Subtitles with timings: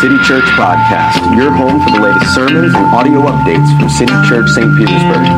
[0.00, 4.48] City Church Podcast, your home for the latest sermons and audio updates from City Church
[4.48, 4.66] St.
[4.78, 5.28] Petersburg.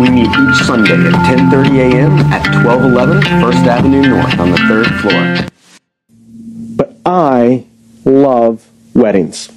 [0.00, 2.18] We meet each Sunday at 10:30 a.m.
[2.32, 5.48] at 1211 First Avenue North on the third floor.
[6.76, 7.66] But I
[8.04, 9.50] love weddings.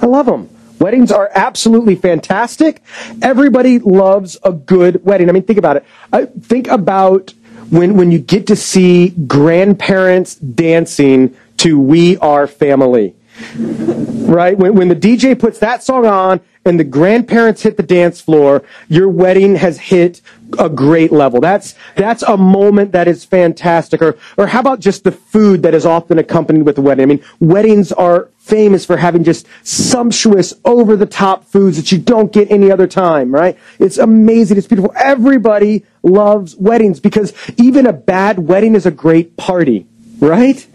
[0.00, 0.48] I love them.
[0.78, 2.84] Weddings are absolutely fantastic.
[3.20, 5.28] Everybody loves a good wedding.
[5.28, 5.84] I mean, think about it.
[6.12, 7.34] I think about
[7.68, 13.16] when when you get to see grandparents dancing to "We Are Family."
[13.56, 14.56] Right?
[14.56, 18.62] When, when the DJ puts that song on and the grandparents hit the dance floor,
[18.88, 20.20] your wedding has hit
[20.58, 21.40] a great level.
[21.40, 24.00] That's, that's a moment that is fantastic.
[24.00, 27.02] Or, or how about just the food that is often accompanied with the wedding?
[27.02, 31.98] I mean, weddings are famous for having just sumptuous, over the top foods that you
[31.98, 33.58] don't get any other time, right?
[33.78, 34.58] It's amazing.
[34.58, 34.92] It's beautiful.
[34.96, 39.86] Everybody loves weddings because even a bad wedding is a great party,
[40.20, 40.66] right?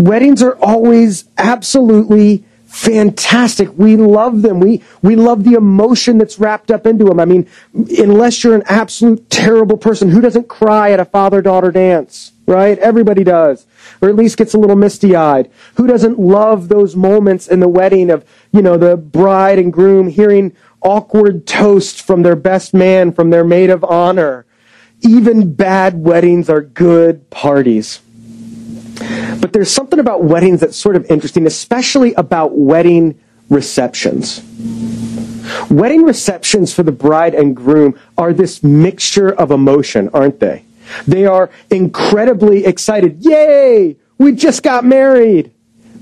[0.00, 3.70] Weddings are always absolutely fantastic.
[3.76, 4.60] We love them.
[4.60, 7.18] We, we love the emotion that's wrapped up into them.
[7.18, 12.32] I mean, unless you're an absolute terrible person, who doesn't cry at a father-daughter dance?
[12.46, 12.78] Right?
[12.78, 13.66] Everybody does.
[14.00, 15.50] Or at least gets a little misty-eyed.
[15.74, 20.08] Who doesn't love those moments in the wedding of, you know, the bride and groom
[20.08, 24.46] hearing awkward toasts from their best man, from their maid of honor?
[25.00, 28.00] Even bad weddings are good parties.
[29.40, 33.18] But there's something about weddings that's sort of interesting, especially about wedding
[33.48, 34.42] receptions.
[35.70, 40.64] Wedding receptions for the bride and groom are this mixture of emotion, aren't they?
[41.06, 43.24] They are incredibly excited.
[43.24, 43.96] Yay!
[44.18, 45.52] We just got married!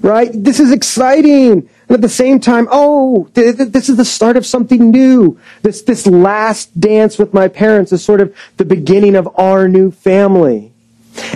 [0.01, 0.31] Right?
[0.33, 1.69] This is exciting!
[1.89, 5.39] And at the same time, oh, th- th- this is the start of something new.
[5.63, 9.91] This, this last dance with my parents is sort of the beginning of our new
[9.91, 10.73] family.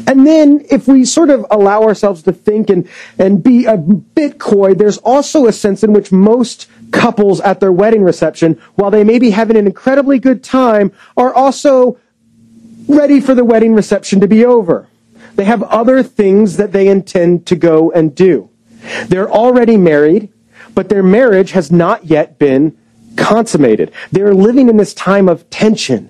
[0.06, 4.38] And then if we sort of allow ourselves to think and, and be a bit
[4.38, 9.04] coy, there's also a sense in which most couples at their wedding reception, while they
[9.04, 11.98] may be having an incredibly good time, are also
[12.88, 14.88] ready for the wedding reception to be over.
[15.36, 18.50] They have other things that they intend to go and do.
[19.06, 20.32] They're already married,
[20.74, 22.76] but their marriage has not yet been
[23.16, 23.92] consummated.
[24.10, 26.09] They're living in this time of tension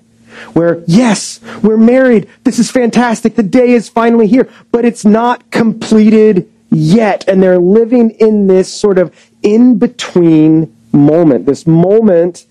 [0.53, 2.27] where, yes, we're married.
[2.43, 3.35] This is fantastic.
[3.35, 7.27] The day is finally here, but it's not completed yet.
[7.27, 12.45] And they're living in this sort of in between moment, this moment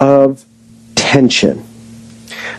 [0.00, 0.44] of
[0.94, 1.64] tension.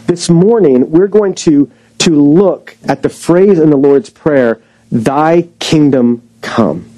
[0.07, 4.61] This morning, we're going to, to look at the phrase in the Lord's Prayer,
[4.91, 6.89] Thy kingdom come.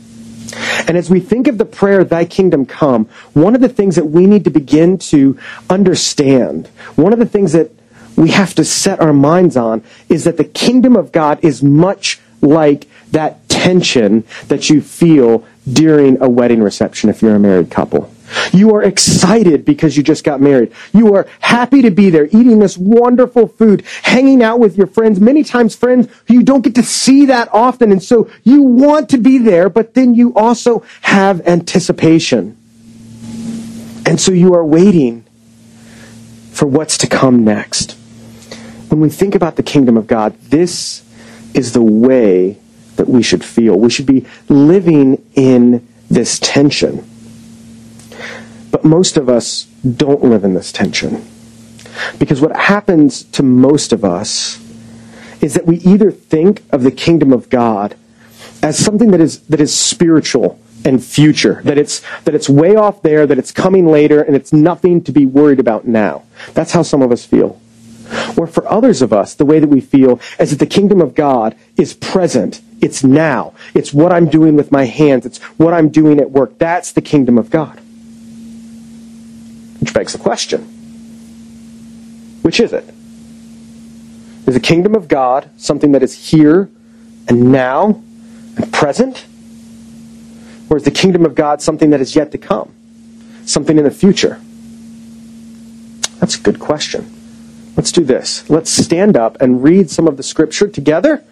[0.88, 4.06] And as we think of the prayer, Thy kingdom come, one of the things that
[4.06, 5.38] we need to begin to
[5.70, 7.72] understand, one of the things that
[8.16, 12.20] we have to set our minds on is that the kingdom of God is much
[12.42, 18.12] like that tension that you feel during a wedding reception if you're a married couple.
[18.52, 20.74] You are excited because you just got married.
[20.94, 25.20] You are happy to be there, eating this wonderful food, hanging out with your friends,
[25.20, 27.92] many times friends who you don't get to see that often.
[27.92, 32.58] And so you want to be there, but then you also have anticipation.
[34.06, 35.26] And so you are waiting
[36.52, 37.92] for what's to come next.
[38.90, 41.04] When we think about the kingdom of God, this
[41.54, 42.58] is the way
[42.96, 43.78] that we should feel.
[43.78, 47.08] We should be living in this tension.
[48.72, 51.26] But most of us don't live in this tension.
[52.20, 54.64] Because what happens to most of us
[55.42, 57.96] is that we either think of the kingdom of God
[58.62, 63.02] as something that is, that is spiritual and future, that it's, that it's way off
[63.02, 66.24] there, that it's coming later, and it's nothing to be worried about now.
[66.54, 67.60] That's how some of us feel.
[68.38, 71.14] Or for others of us, the way that we feel is that the kingdom of
[71.14, 72.62] God is present.
[72.80, 73.54] It's now.
[73.74, 75.26] It's what I'm doing with my hands.
[75.26, 76.58] It's what I'm doing at work.
[76.58, 77.82] That's the kingdom of God.
[79.88, 80.68] Which begs the question
[82.42, 82.84] which is it?
[84.46, 86.70] Is the kingdom of God something that is here
[87.28, 88.02] and now
[88.56, 89.26] and present?
[90.70, 92.74] Or is the kingdom of God something that is yet to come?
[93.46, 94.40] Something in the future?
[96.20, 97.14] That's a good question.
[97.76, 98.50] Let's do this.
[98.50, 101.24] Let's stand up and read some of the scripture together.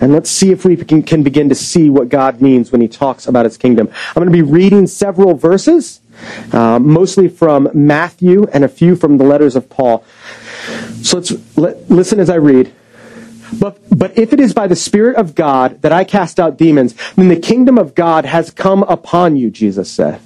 [0.00, 3.26] And let's see if we can, begin to see what God means when he talks
[3.26, 3.88] about his kingdom.
[4.08, 6.00] I'm going to be reading several verses,
[6.52, 10.04] uh, mostly from Matthew and a few from the letters of Paul.
[11.02, 12.72] So let's let, listen as I read.
[13.58, 16.94] But, but if it is by the Spirit of God that I cast out demons,
[17.16, 20.20] then the kingdom of God has come upon you, Jesus said.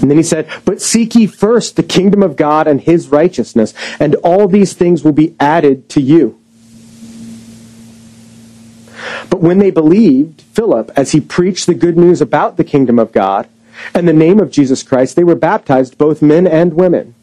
[0.00, 3.74] And then he said, But seek ye first the kingdom of God and his righteousness,
[4.00, 6.40] and all these things will be added to you.
[9.30, 13.12] But when they believed Philip as he preached the good news about the kingdom of
[13.12, 13.48] God
[13.94, 17.14] and the name of Jesus Christ, they were baptized, both men and women.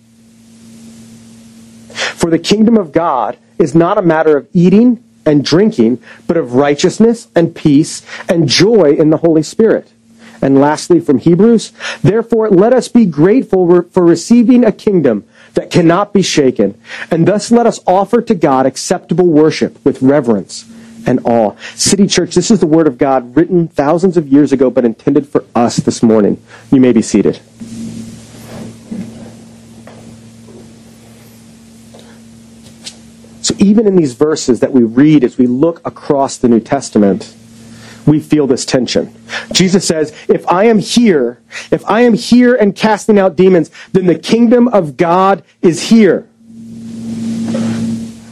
[1.93, 6.53] For the kingdom of God is not a matter of eating and drinking, but of
[6.53, 9.91] righteousness and peace and joy in the Holy Spirit.
[10.41, 11.71] And lastly, from Hebrews,
[12.01, 15.23] therefore let us be grateful for receiving a kingdom
[15.53, 16.79] that cannot be shaken,
[17.09, 20.65] and thus let us offer to God acceptable worship with reverence
[21.05, 21.57] and all.
[21.75, 25.27] City Church, this is the Word of God written thousands of years ago, but intended
[25.27, 26.41] for us this morning.
[26.71, 27.39] You may be seated.
[33.41, 37.35] So even in these verses that we read as we look across the New Testament,
[38.07, 39.15] we feel this tension.
[39.51, 41.39] Jesus says, if I am here,
[41.71, 46.27] if I am here and casting out demons, then the kingdom of God is here.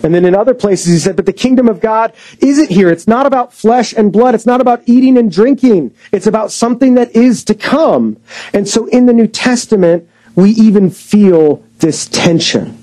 [0.04, 2.90] And then in other places he said, but the kingdom of God isn't here.
[2.90, 4.36] It's not about flesh and blood.
[4.36, 5.96] It's not about eating and drinking.
[6.12, 8.18] It's about something that is to come.
[8.54, 12.78] And so in the New Testament, we even feel this tension.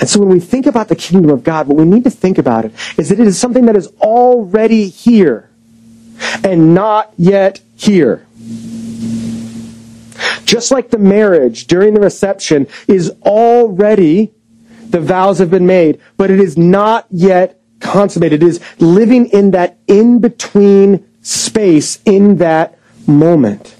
[0.00, 2.38] And so when we think about the kingdom of God, what we need to think
[2.38, 5.50] about it is that it is something that is already here
[6.42, 8.26] and not yet here.
[10.44, 14.32] Just like the marriage during the reception is already,
[14.94, 18.44] the vows have been made, but it is not yet consummated.
[18.44, 23.74] It is living in that in between space in that moment.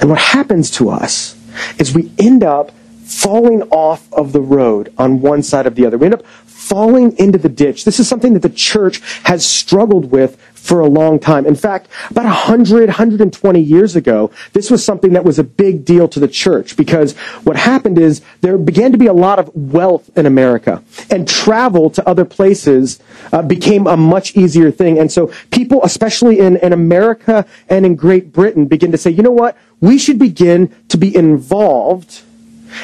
[0.00, 1.36] And what happens to us
[1.80, 2.70] is we end up
[3.04, 5.98] falling off of the road on one side of the other.
[5.98, 7.84] We end up falling into the ditch.
[7.84, 11.44] This is something that the church has struggled with for a long time.
[11.44, 16.08] In fact, about 100, 120 years ago, this was something that was a big deal
[16.08, 17.12] to the church because
[17.44, 21.90] what happened is there began to be a lot of wealth in America and travel
[21.90, 22.98] to other places
[23.32, 24.98] uh, became a much easier thing.
[24.98, 29.22] And so people, especially in, in America and in Great Britain, begin to say, you
[29.22, 29.58] know what?
[29.82, 32.22] We should begin to be involved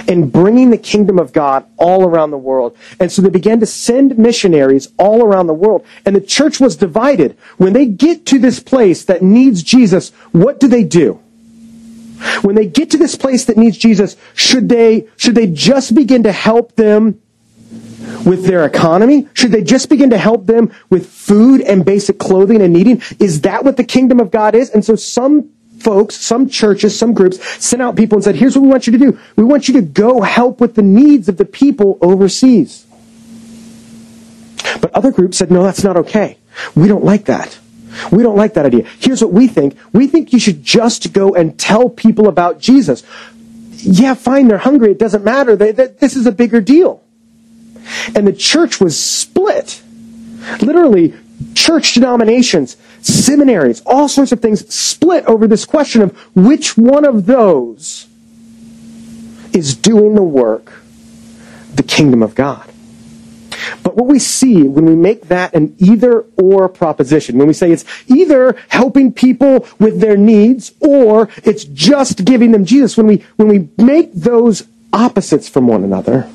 [0.09, 2.77] and bringing the kingdom of God all around the world.
[2.99, 5.85] And so they began to send missionaries all around the world.
[6.05, 7.37] And the church was divided.
[7.57, 11.21] When they get to this place that needs Jesus, what do they do?
[12.43, 16.23] When they get to this place that needs Jesus, should they, should they just begin
[16.25, 17.21] to help them
[18.27, 19.29] with their economy?
[19.35, 23.03] Should they just begin to help them with food and basic clothing and needing?
[23.19, 24.71] Is that what the kingdom of God is?
[24.71, 28.63] And so some folks, some churches, some groups sent out people and said, here's what
[28.63, 29.19] we want you to do.
[29.37, 32.87] We want you to go help with the needs of the people overseas.
[34.81, 36.39] But other groups said, no, that's not okay.
[36.75, 37.59] We don't like that.
[38.13, 38.85] We don't like that idea.
[38.99, 39.77] Here's what we think.
[39.93, 43.03] We think you should just go and tell people about Jesus.
[43.73, 44.93] Yeah, fine, they're hungry.
[44.93, 45.57] It doesn't matter.
[45.57, 47.03] They, they, this is a bigger deal.
[48.15, 49.83] And the church was split.
[50.61, 51.15] Literally,
[51.55, 57.27] church denominations seminaries, all sorts of things split over this question of which one of
[57.27, 58.07] those
[59.53, 60.73] is doing the work,
[61.75, 62.71] the kingdom of God.
[63.83, 67.73] But what we see when we make that an either or proposition, when we say
[67.73, 73.25] it's either helping people with their needs or it's just giving them Jesus, when we,
[73.37, 76.31] when we make those opposites from one another,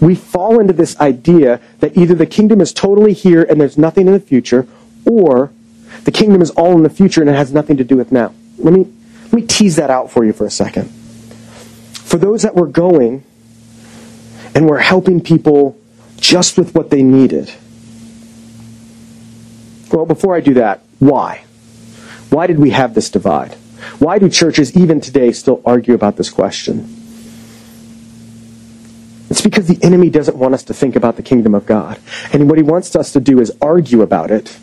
[0.00, 4.06] we fall into this idea that either the kingdom is totally here and there's nothing
[4.06, 4.66] in the future,
[5.06, 5.52] or
[6.04, 8.32] the kingdom is all in the future and it has nothing to do with now.
[8.58, 8.92] Let me,
[9.24, 10.90] let me tease that out for you for a second.
[11.92, 13.24] For those that were going
[14.54, 15.80] and were helping people
[16.16, 17.52] just with what they needed.
[19.92, 21.44] Well, before I do that, why?
[22.30, 23.54] Why did we have this divide?
[23.98, 27.00] Why do churches even today still argue about this question?
[29.30, 31.98] It's because the enemy doesn't want us to think about the kingdom of God.
[32.32, 34.58] And what he wants us to do is argue about it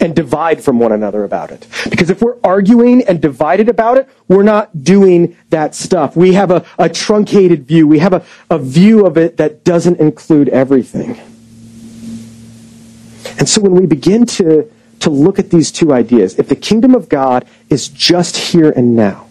[0.00, 1.66] and divide from one another about it.
[1.90, 6.16] Because if we're arguing and divided about it, we're not doing that stuff.
[6.16, 7.86] We have a, a truncated view.
[7.86, 11.18] We have a, a view of it that doesn't include everything.
[13.38, 14.70] And so when we begin to,
[15.00, 18.96] to look at these two ideas, if the kingdom of God is just here and
[18.96, 19.26] now,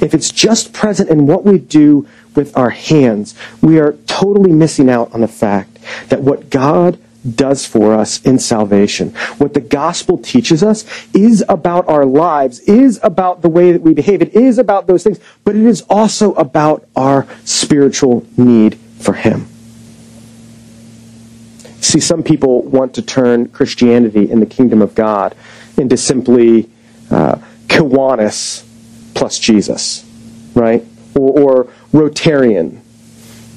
[0.00, 4.88] if it's just present in what we do with our hands, we are totally missing
[4.88, 5.78] out on the fact
[6.08, 9.10] that what God does for us in salvation.
[9.38, 13.94] What the gospel teaches us is about our lives, is about the way that we
[13.94, 14.22] behave.
[14.22, 19.46] It is about those things, but it is also about our spiritual need for Him.
[21.80, 25.34] See, some people want to turn Christianity in the kingdom of God
[25.76, 26.70] into simply
[27.10, 28.64] uh, Kiwanis
[29.14, 30.04] plus Jesus,
[30.54, 30.84] right?
[31.14, 32.80] Or, or Rotarian,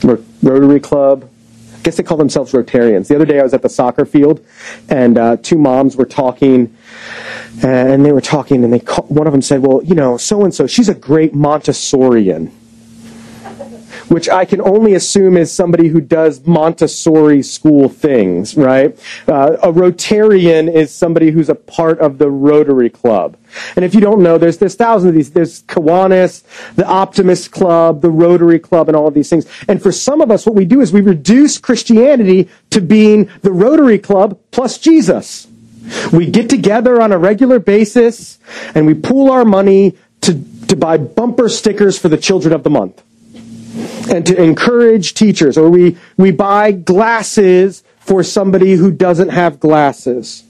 [0.03, 1.29] Rotary Club,
[1.77, 3.07] I guess they call themselves Rotarians.
[3.07, 4.45] The other day I was at the soccer field,
[4.89, 6.75] and uh, two moms were talking,
[7.63, 10.43] and they were talking, and they call, one of them said, "Well, you know, so
[10.43, 12.51] and so, she's a great Montessorian."
[14.09, 18.97] Which I can only assume is somebody who does Montessori school things, right?
[19.27, 23.37] Uh, a Rotarian is somebody who's a part of the Rotary Club.
[23.75, 25.31] And if you don't know, there's there's thousands of these.
[25.31, 26.43] There's Kiwanis,
[26.75, 29.45] the Optimist Club, the Rotary Club, and all of these things.
[29.67, 33.51] And for some of us, what we do is we reduce Christianity to being the
[33.51, 35.47] Rotary Club plus Jesus.
[36.11, 38.39] We get together on a regular basis
[38.75, 42.69] and we pool our money to, to buy bumper stickers for the children of the
[42.69, 43.01] month
[44.09, 50.43] and to encourage teachers, or we, we buy glasses for somebody who doesn't have glasses.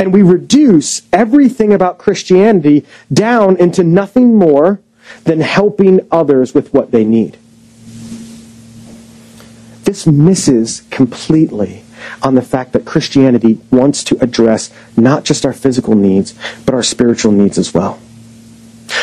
[0.00, 4.80] And we reduce everything about Christianity down into nothing more
[5.24, 7.38] than helping others with what they need.
[9.84, 11.82] This misses completely
[12.22, 16.82] on the fact that Christianity wants to address not just our physical needs, but our
[16.82, 17.98] spiritual needs as well.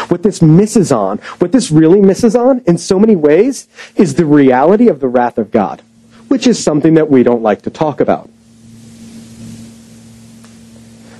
[0.07, 4.25] What this misses on, what this really misses on in so many ways, is the
[4.25, 5.81] reality of the wrath of God,
[6.27, 8.29] which is something that we don't like to talk about.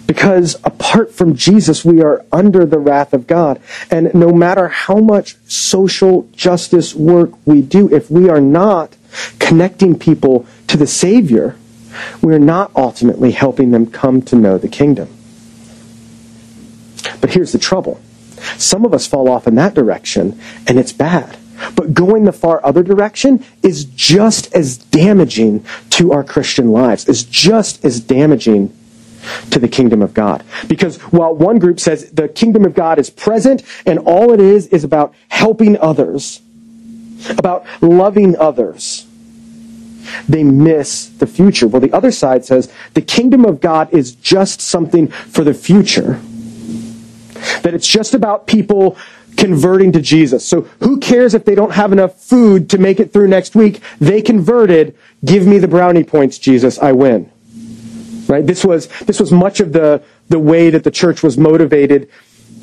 [0.08, 3.60] Because apart from Jesus, we are under the wrath of God.
[3.89, 8.96] And no matter how much social justice work we do, if we are not
[9.39, 11.56] connecting people to the Savior,
[12.22, 15.10] we're not ultimately helping them come to know the kingdom.
[17.22, 18.00] But here's the trouble
[18.58, 21.38] some of us fall off in that direction, and it's bad.
[21.75, 27.24] But going the far other direction is just as damaging to our Christian lives, is
[27.24, 28.75] just as damaging
[29.52, 30.44] to the kingdom of God.
[30.68, 34.68] Because while one group says the kingdom of God is present and all it is
[34.68, 36.42] is about helping others,
[37.30, 39.08] about loving others,
[40.30, 41.68] they miss the future.
[41.68, 46.20] Well, the other side says the kingdom of God is just something for the future
[47.62, 48.98] that it's just about people
[49.38, 50.46] converting to Jesus.
[50.46, 53.82] So who cares if they don't have enough food to make it through next week?
[54.00, 54.96] They converted.
[55.24, 56.80] Give me the brownie points, Jesus.
[56.80, 57.32] I win.
[58.28, 58.46] Right?
[58.46, 62.10] This was, this was much of the, the way that the church was motivated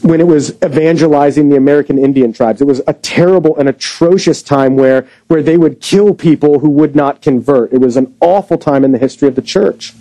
[0.03, 2.61] when it was evangelizing the American Indian tribes.
[2.61, 6.97] It was a terrible and atrocious time where, where they would kill people who would
[6.97, 7.73] not convert.
[7.73, 9.95] It was an awful time in the history of the church.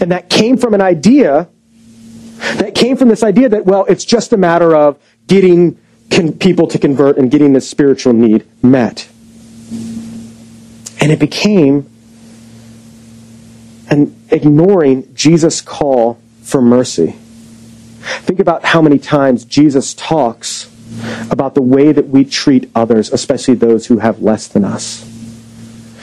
[0.00, 1.48] And that came from an idea
[2.78, 5.76] came from this idea that, well, it's just a matter of getting
[6.10, 9.08] con- people to convert and getting this spiritual need met.
[11.00, 11.90] And it became
[13.90, 17.16] an ignoring Jesus' call for mercy.
[18.00, 20.70] Think about how many times Jesus talks
[21.30, 25.04] about the way that we treat others, especially those who have less than us.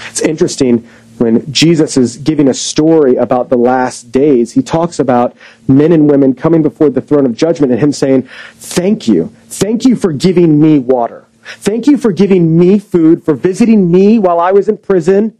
[0.09, 5.35] It's interesting when Jesus is giving a story about the last days, he talks about
[5.67, 8.23] men and women coming before the throne of judgment and him saying,
[8.55, 9.33] Thank you.
[9.47, 11.25] Thank you for giving me water.
[11.43, 15.37] Thank you for giving me food, for visiting me while I was in prison,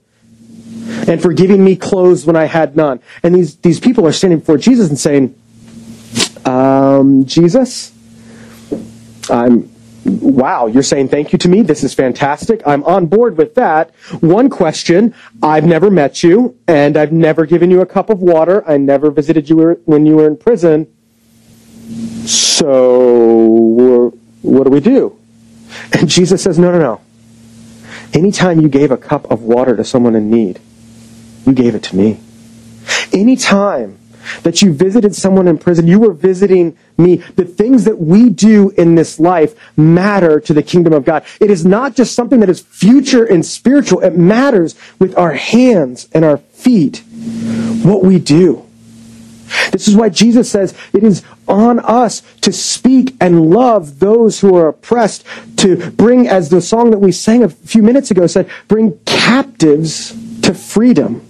[1.08, 3.02] and for giving me clothes when I had none.
[3.24, 5.36] And these, these people are standing before Jesus and saying,
[6.46, 7.92] um, Jesus,
[9.30, 9.75] I'm
[10.06, 11.62] wow, you're saying thank you to me.
[11.62, 12.62] This is fantastic.
[12.66, 13.94] I'm on board with that.
[14.22, 18.68] One question I've never met you, and I've never given you a cup of water.
[18.70, 20.88] I never visited you when you were in prison.
[22.26, 25.18] So, what do we do?
[25.92, 27.02] And Jesus says, no, no, no.
[28.14, 30.60] Anytime you gave a cup of water to someone in need,
[31.46, 32.20] you gave it to me.
[33.12, 33.98] Anytime
[34.44, 35.88] that you visited someone in prison.
[35.88, 37.18] You were visiting me.
[37.36, 41.26] The things that we do in this life matter to the kingdom of God.
[41.40, 44.02] It is not just something that is future and spiritual.
[44.02, 47.04] It matters with our hands and our feet
[47.84, 48.66] what we do.
[49.72, 54.56] This is why Jesus says it is on us to speak and love those who
[54.56, 55.26] are oppressed,
[55.58, 60.16] to bring, as the song that we sang a few minutes ago said, bring captives
[60.42, 61.26] to freedom.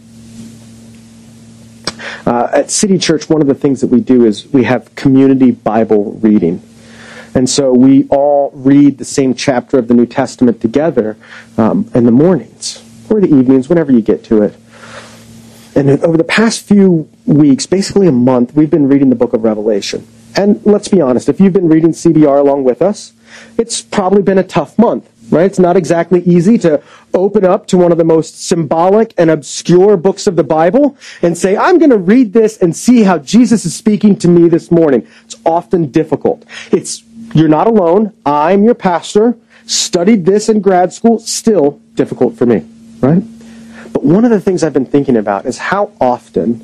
[2.26, 5.52] Uh, at City Church, one of the things that we do is we have community
[5.52, 6.62] Bible reading.
[7.36, 11.18] And so we all read the same chapter of the New Testament together
[11.58, 14.56] um, in the mornings or the evenings, whenever you get to it.
[15.76, 19.44] And over the past few weeks, basically a month, we've been reading the book of
[19.44, 20.08] Revelation.
[20.36, 23.14] And let's be honest, if you've been reading CBR along with us,
[23.58, 25.46] it's probably been a tough month right?
[25.46, 26.82] It's not exactly easy to
[27.14, 31.38] open up to one of the most symbolic and obscure books of the Bible and
[31.38, 34.72] say, I'm going to read this and see how Jesus is speaking to me this
[34.72, 35.08] morning.
[35.24, 36.46] It's often difficult.
[36.72, 37.04] It's,
[37.34, 38.14] you're not alone.
[38.26, 42.66] I'm your pastor, studied this in grad school, still difficult for me,
[43.00, 43.24] right?
[43.92, 46.60] But one of the things I've been thinking about is how often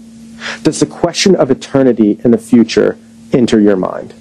[0.63, 2.97] does the question of eternity and the future
[3.31, 4.13] enter your mind?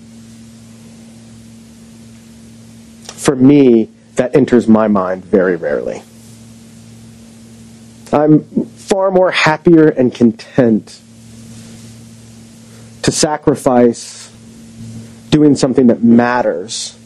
[3.13, 3.91] For me,
[4.21, 6.03] that enters my mind very rarely.
[8.13, 11.01] I'm far more happier and content
[13.01, 14.31] to sacrifice
[15.31, 16.99] doing something that matters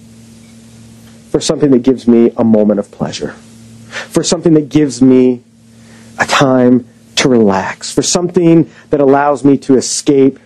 [1.31, 5.45] for something that gives me a moment of pleasure, for something that gives me
[6.19, 10.41] a time to relax, for something that allows me to escape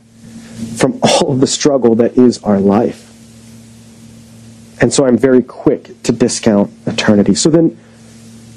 [0.76, 3.07] from all of the struggle that is our life.
[4.80, 7.34] And so I'm very quick to discount eternity.
[7.34, 7.78] So then,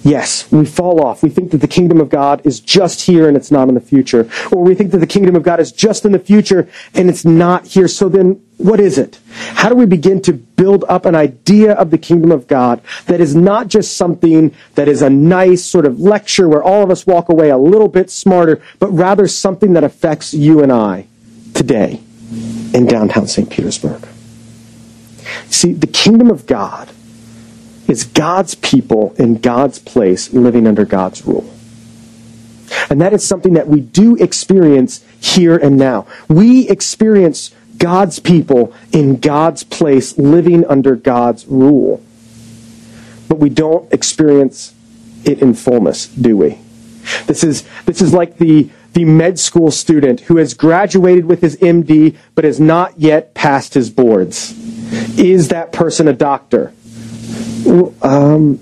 [0.04, 1.24] yes, we fall off.
[1.24, 3.82] We think that the kingdom of God is just here and it's not in the
[3.82, 4.30] future.
[4.52, 7.26] Or we think that the kingdom of God is just in the future and it's
[7.26, 7.88] not here.
[7.88, 9.20] So then, what is it?
[9.56, 13.20] How do we begin to build up an idea of the kingdom of God that
[13.20, 17.08] is not just something that is a nice sort of lecture where all of us
[17.08, 21.08] walk away a little bit smarter, but rather something that affects you and I
[21.56, 22.02] today
[22.74, 23.50] in downtown St.
[23.50, 24.08] Petersburg?
[25.48, 26.90] See, the kingdom of God
[27.88, 31.52] is God's people in God's place living under God's rule.
[32.90, 36.08] And that is something that we do experience here and now.
[36.30, 42.02] We experience God's people in God's place living under God's rule.
[43.28, 44.74] But we don't experience
[45.26, 46.60] it in fullness, do we?
[47.26, 51.58] This is, this is like the, the med school student who has graduated with his
[51.58, 54.54] MD but has not yet passed his boards.
[55.18, 56.74] Is that person a doctor?
[58.02, 58.60] Um,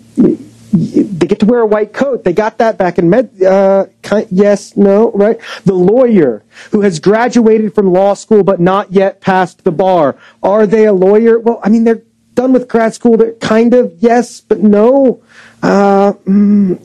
[0.72, 2.24] they get to wear a white coat.
[2.24, 3.42] They got that back in med.
[3.42, 3.88] Uh,
[4.30, 5.40] yes, no, right?
[5.66, 10.16] The lawyer who has graduated from law school but not yet passed the bar.
[10.44, 11.40] Are they a lawyer?
[11.40, 12.04] Well, I mean, they're
[12.36, 13.18] done with grad school.
[13.18, 15.22] They're kind of yes, but no.
[15.62, 16.80] Uh, mm,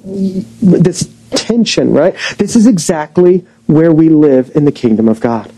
[0.60, 2.16] this tension, right?
[2.38, 5.52] This is exactly where we live in the kingdom of God.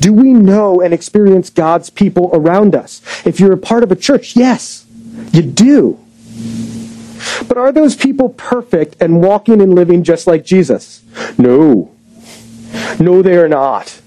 [0.00, 3.02] Do we know and experience God's people around us?
[3.24, 4.86] If you're a part of a church, yes,
[5.32, 5.98] you do.
[7.48, 11.02] But are those people perfect and walking and living just like Jesus?
[11.38, 11.90] No.
[12.98, 14.00] No, they are not.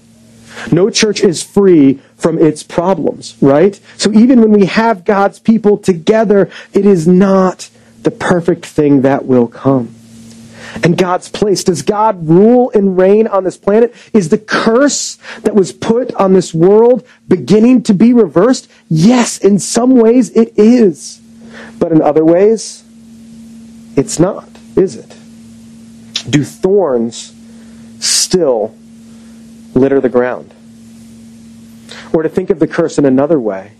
[0.72, 3.80] No church is free from its problems, right?
[3.96, 7.70] So even when we have God's people together, it is not
[8.02, 9.94] the perfect thing that will come
[10.82, 11.64] and God's place?
[11.64, 13.94] Does God rule and reign on this planet?
[14.12, 18.70] Is the curse that was put on this world beginning to be reversed?
[18.88, 21.20] Yes, in some ways it is.
[21.78, 22.84] But in other ways,
[23.96, 25.16] it's not, is it?
[26.30, 27.34] Do thorns
[28.00, 28.74] still
[29.74, 30.54] litter the ground?
[32.12, 33.72] Or to think of the curse in another way,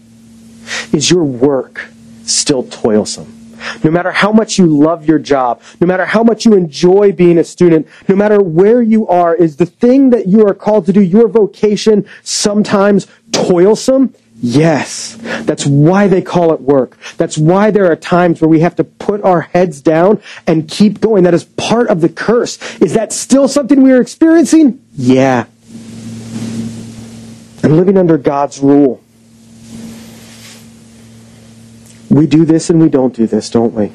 [0.92, 1.88] is your work
[2.24, 3.37] still toilsome?
[3.84, 7.38] No matter how much you love your job, no matter how much you enjoy being
[7.38, 10.92] a student, no matter where you are, is the thing that you are called to
[10.92, 14.14] do, your vocation, sometimes toilsome?
[14.40, 15.18] Yes.
[15.42, 16.96] That's why they call it work.
[17.16, 21.00] That's why there are times where we have to put our heads down and keep
[21.00, 21.24] going.
[21.24, 22.58] That is part of the curse.
[22.80, 24.80] Is that still something we are experiencing?
[24.96, 25.46] Yeah.
[27.62, 29.02] And living under God's rule.
[32.10, 33.92] We do this and we don't do this, don't we?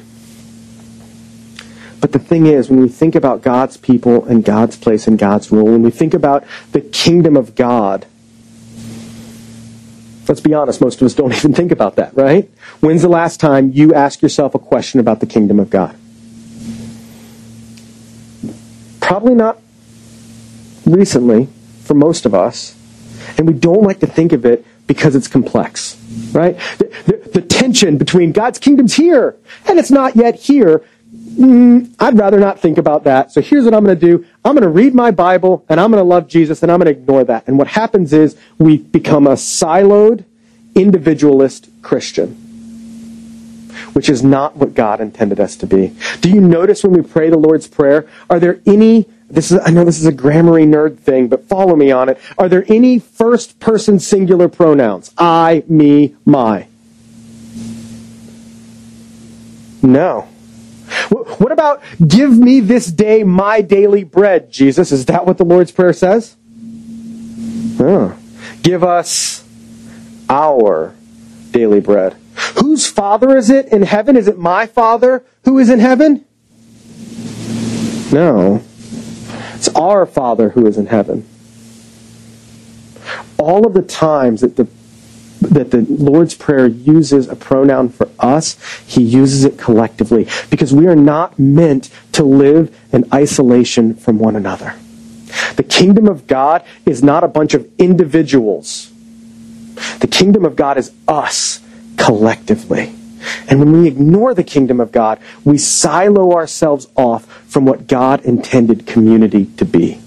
[2.00, 5.50] But the thing is, when we think about God's people and God's place and God's
[5.50, 8.06] rule, when we think about the kingdom of God,
[10.28, 12.50] let's be honest, most of us don't even think about that, right?
[12.80, 15.96] When's the last time you ask yourself a question about the kingdom of God?
[19.00, 19.58] Probably not
[20.86, 21.48] recently
[21.82, 22.76] for most of us.
[23.38, 25.96] And we don't like to think of it because it's complex,
[26.32, 26.56] right?
[26.78, 30.84] The, the, the, tension between God's kingdom's here and it's not yet here.
[31.12, 33.32] Mm, I'd rather not think about that.
[33.32, 34.26] So here's what I'm going to do.
[34.44, 36.94] I'm going to read my Bible and I'm going to love Jesus and I'm going
[36.94, 37.46] to ignore that.
[37.46, 40.24] And what happens is we become a siloed,
[40.74, 42.30] individualist Christian,
[43.94, 45.94] which is not what God intended us to be.
[46.20, 49.70] Do you notice when we pray the Lord's Prayer, are there any this is, I
[49.70, 52.18] know this is a grammary nerd thing, but follow me on it.
[52.38, 55.12] Are there any first person singular pronouns?
[55.18, 56.68] I, me, my.
[59.82, 60.28] No.
[61.08, 64.92] What about give me this day my daily bread, Jesus?
[64.92, 66.36] Is that what the Lord's Prayer says?
[67.80, 68.16] Oh.
[68.62, 69.44] Give us
[70.28, 70.94] our
[71.50, 72.16] daily bread.
[72.56, 74.16] Whose father is it in heaven?
[74.16, 76.24] Is it my father who is in heaven?
[78.12, 78.62] No.
[79.54, 81.26] It's our Father who is in heaven.
[83.38, 84.66] All of the times that the
[85.40, 90.86] that the Lord's Prayer uses a pronoun for us, he uses it collectively because we
[90.86, 94.74] are not meant to live in isolation from one another.
[95.56, 98.90] The kingdom of God is not a bunch of individuals.
[100.00, 101.60] The kingdom of God is us
[101.96, 102.94] collectively.
[103.48, 108.24] And when we ignore the kingdom of God, we silo ourselves off from what God
[108.24, 110.00] intended community to be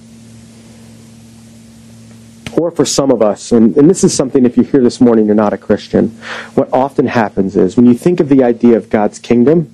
[2.57, 5.27] or for some of us, and, and this is something if you're here this morning,
[5.27, 6.09] you're not a Christian,
[6.55, 9.65] what often happens is when you think of the idea of God's kingdom,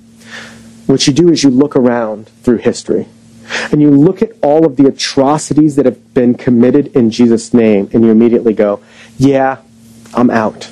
[0.86, 3.08] what you do is you look around through history
[3.72, 7.88] and you look at all of the atrocities that have been committed in Jesus' name,
[7.92, 8.80] and you immediately go,
[9.16, 9.58] Yeah,
[10.12, 10.70] I'm out.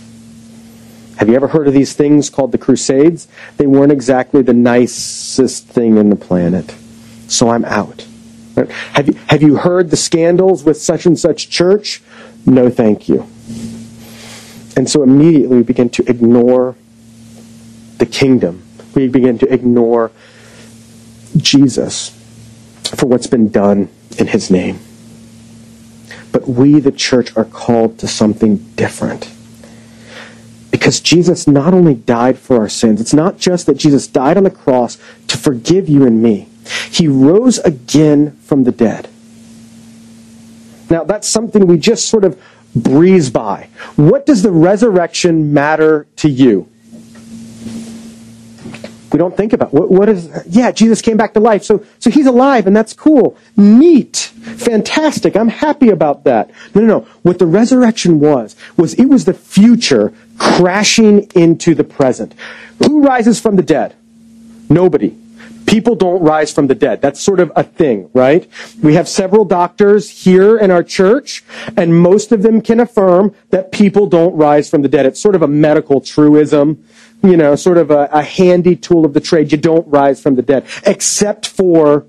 [1.16, 3.28] Have you ever heard of these things called the Crusades?
[3.56, 6.74] They weren't exactly the nicest thing in the planet.
[7.28, 8.06] So I'm out.
[8.92, 12.02] Have you, have you heard the scandals with such and such church?
[12.44, 13.26] No, thank you.
[14.76, 16.76] And so immediately we begin to ignore
[17.98, 18.62] the kingdom.
[18.94, 20.10] We begin to ignore
[21.36, 22.10] Jesus
[22.96, 24.80] for what's been done in his name.
[26.30, 29.30] But we, the church, are called to something different.
[30.72, 34.42] Because Jesus not only died for our sins, it's not just that Jesus died on
[34.42, 36.48] the cross to forgive you and me.
[36.90, 39.08] He rose again from the dead.
[40.90, 42.40] Now, that's something we just sort of
[42.74, 43.68] breeze by.
[43.96, 46.68] What does the resurrection matter to you?
[49.12, 50.30] We don't think about what, what is.
[50.48, 55.36] Yeah, Jesus came back to life, so so he's alive, and that's cool, neat, fantastic.
[55.36, 56.50] I'm happy about that.
[56.74, 57.00] No, no, no.
[57.20, 62.34] What the resurrection was was it was the future crashing into the present.
[62.86, 63.94] Who rises from the dead?
[64.68, 65.16] Nobody
[65.72, 67.00] people don't rise from the dead.
[67.00, 68.46] That's sort of a thing, right?
[68.82, 71.42] We have several doctors here in our church,
[71.78, 75.06] and most of them can affirm that people don't rise from the dead.
[75.06, 76.84] It's sort of a medical truism,
[77.22, 79.50] you know, sort of a, a handy tool of the trade.
[79.50, 82.06] You don't rise from the dead, except for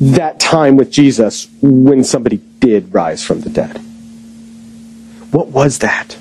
[0.00, 3.76] that time with Jesus when somebody did rise from the dead.
[5.30, 6.18] What was that?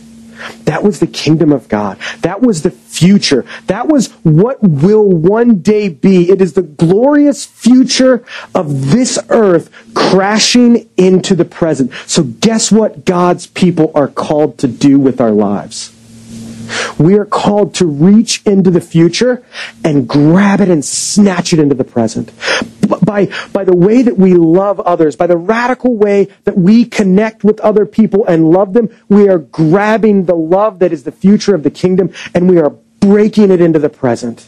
[0.66, 1.98] That was the kingdom of God.
[2.22, 3.46] That was the future.
[3.68, 6.30] That was what will one day be.
[6.30, 8.24] It is the glorious future
[8.54, 11.92] of this earth crashing into the present.
[12.08, 15.91] So guess what God's people are called to do with our lives?
[16.98, 19.44] We are called to reach into the future
[19.84, 22.32] and grab it and snatch it into the present.
[23.04, 27.44] By, by the way that we love others, by the radical way that we connect
[27.44, 31.56] with other people and love them, we are grabbing the love that is the future
[31.56, 34.48] of the kingdom and we are breaking it into the present.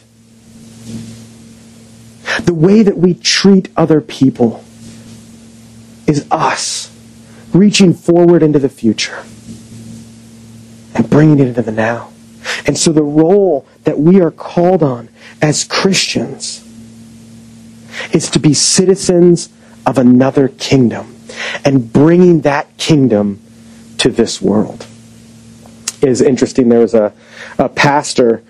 [2.44, 4.64] The way that we treat other people
[6.06, 6.90] is us
[7.52, 9.24] reaching forward into the future
[10.94, 12.10] and bringing it into the now.
[12.66, 15.08] And so the role that we are called on
[15.42, 16.60] as Christians
[18.12, 19.50] is to be citizens
[19.86, 21.14] of another kingdom
[21.64, 23.40] and bringing that kingdom
[23.98, 24.86] to this world.
[26.00, 26.68] It is interesting.
[26.68, 27.12] There was a,
[27.58, 28.42] a pastor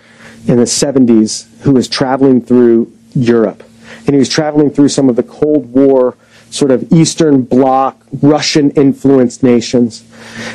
[0.47, 3.63] in the 70s who was traveling through Europe.
[4.05, 6.15] And he was traveling through some of the Cold War
[6.49, 10.03] sort of Eastern Bloc, Russian influenced nations.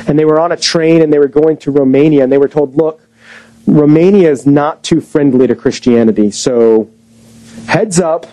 [0.07, 2.47] And they were on a train and they were going to Romania and they were
[2.47, 3.01] told, look,
[3.67, 6.89] Romania is not too friendly to Christianity, so
[7.67, 8.25] heads up,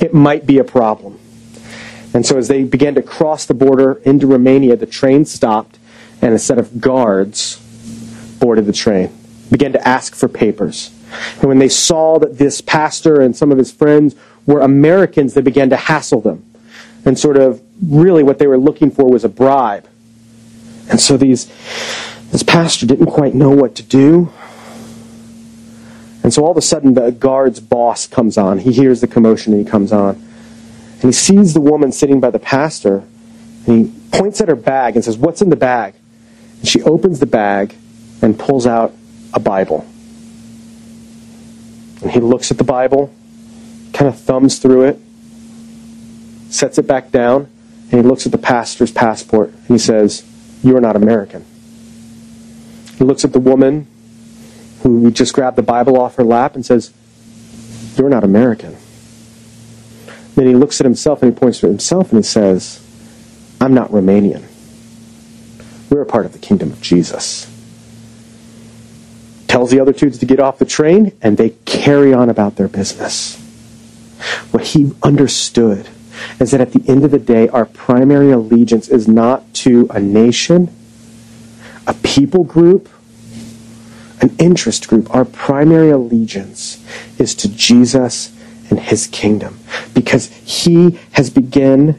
[0.00, 1.18] it might be a problem.
[2.14, 5.78] And so as they began to cross the border into Romania, the train stopped
[6.20, 7.58] and a set of guards
[8.38, 9.10] boarded the train,
[9.50, 10.90] began to ask for papers.
[11.36, 14.14] And when they saw that this pastor and some of his friends
[14.46, 16.44] were Americans, they began to hassle them.
[17.04, 19.88] And sort of really what they were looking for was a bribe.
[20.88, 21.46] And so these
[22.30, 24.32] this pastor didn't quite know what to do.
[26.22, 28.58] And so all of a sudden, the guard's boss comes on.
[28.58, 30.14] He hears the commotion and he comes on.
[30.14, 33.02] And he sees the woman sitting by the pastor.
[33.66, 35.94] And he points at her bag and says, What's in the bag?
[36.60, 37.74] And she opens the bag
[38.22, 38.94] and pulls out
[39.34, 39.84] a Bible.
[42.02, 43.12] And he looks at the Bible,
[43.92, 44.98] kind of thumbs through it,
[46.50, 47.48] sets it back down,
[47.90, 50.24] and he looks at the pastor's passport and he says,
[50.62, 51.44] You are not American.
[52.96, 53.86] He looks at the woman
[54.82, 56.92] who just grabbed the Bible off her lap and says,
[57.96, 58.76] You're not American.
[60.34, 62.80] Then he looks at himself and he points to himself and he says,
[63.60, 64.44] I'm not Romanian.
[65.90, 67.48] We're a part of the kingdom of Jesus.
[69.46, 72.68] Tells the other two to get off the train and they carry on about their
[72.68, 73.36] business.
[74.50, 75.88] What he understood
[76.40, 80.00] is that at the end of the day, our primary allegiance is not to a
[80.00, 80.74] nation,
[81.86, 82.88] a people group,
[84.22, 85.14] an interest group.
[85.14, 86.84] Our primary allegiance
[87.18, 88.32] is to Jesus
[88.70, 89.58] and his kingdom
[89.92, 91.98] because he has begun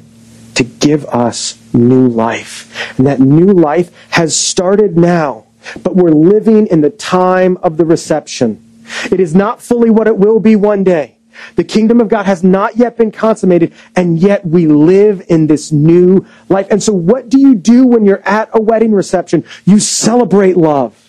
[0.56, 2.98] to give us new life.
[2.98, 5.46] And that new life has started now,
[5.82, 8.64] but we're living in the time of the reception.
[9.12, 11.18] It is not fully what it will be one day.
[11.56, 15.72] The kingdom of God has not yet been consummated, and yet we live in this
[15.72, 16.68] new life.
[16.70, 19.44] And so, what do you do when you're at a wedding reception?
[19.66, 21.03] You celebrate love.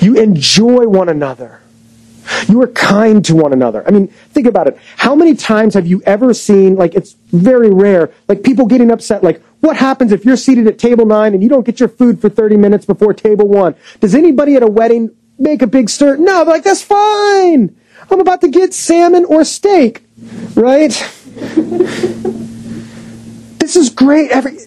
[0.00, 1.60] You enjoy one another.
[2.48, 3.86] You are kind to one another.
[3.86, 4.78] I mean, think about it.
[4.96, 9.22] How many times have you ever seen, like, it's very rare, like people getting upset,
[9.24, 12.20] like, what happens if you're seated at table nine and you don't get your food
[12.20, 13.74] for 30 minutes before table one?
[14.00, 16.16] Does anybody at a wedding make a big stir?
[16.16, 17.76] No, they're like, that's fine.
[18.10, 20.04] I'm about to get salmon or steak,
[20.54, 20.90] right?
[23.58, 24.30] this is great.
[24.30, 24.58] Every,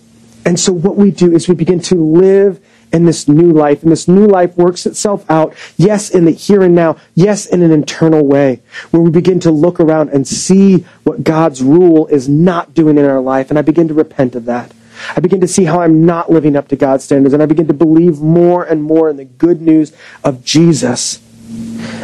[0.45, 3.91] and so what we do is we begin to live in this new life, and
[3.91, 7.71] this new life works itself out, yes, in the here and now, yes, in an
[7.71, 12.73] internal way, where we begin to look around and see what God's rule is not
[12.73, 14.71] doing in our life, and I begin to repent of that.
[15.13, 17.67] I begin to see how I'm not living up to God's standards, and I begin
[17.67, 19.91] to believe more and more in the good news
[20.23, 21.19] of Jesus.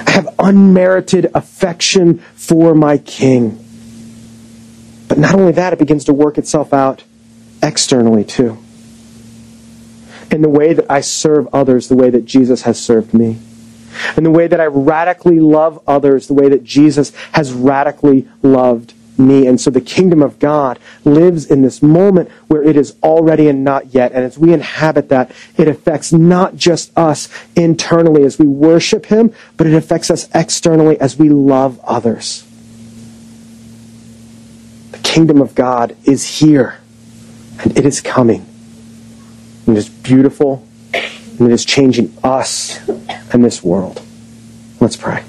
[0.05, 3.65] I have unmerited affection for my King.
[5.07, 7.05] But not only that, it begins to work itself out
[7.63, 8.57] externally too
[10.31, 13.37] in the way that I serve others the way that Jesus has served me.
[14.15, 18.93] In the way that I radically love others the way that Jesus has radically loved
[19.17, 19.45] me.
[19.45, 23.63] And so the kingdom of God lives in this moment where it is already and
[23.63, 24.11] not yet.
[24.13, 29.33] And as we inhabit that, it affects not just us internally as we worship Him,
[29.57, 32.45] but it affects us externally as we love others.
[34.91, 36.79] The kingdom of God is here
[37.59, 38.50] and it is coming.
[39.65, 42.79] And it is beautiful, and it is changing us
[43.33, 44.01] and this world.
[44.79, 45.23] Let's pray.